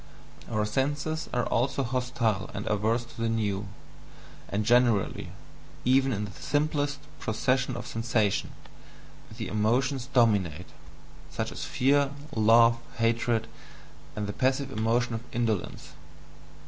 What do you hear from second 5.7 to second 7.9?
even in the "simplest" processes of